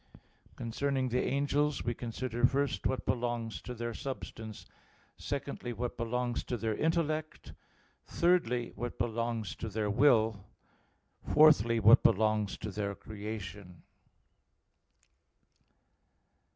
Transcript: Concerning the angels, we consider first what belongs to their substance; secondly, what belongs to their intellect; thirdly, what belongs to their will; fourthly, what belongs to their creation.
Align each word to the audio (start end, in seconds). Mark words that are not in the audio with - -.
Concerning 0.55 1.09
the 1.09 1.21
angels, 1.23 1.83
we 1.85 1.93
consider 1.93 2.43
first 2.47 2.87
what 2.87 3.05
belongs 3.05 3.61
to 3.61 3.75
their 3.75 3.93
substance; 3.93 4.65
secondly, 5.15 5.73
what 5.73 5.95
belongs 5.95 6.43
to 6.43 6.57
their 6.57 6.75
intellect; 6.75 7.53
thirdly, 8.07 8.71
what 8.75 8.97
belongs 8.97 9.55
to 9.55 9.69
their 9.69 9.91
will; 9.91 10.43
fourthly, 11.23 11.79
what 11.79 12.01
belongs 12.01 12.57
to 12.57 12.71
their 12.71 12.95
creation. 12.95 13.83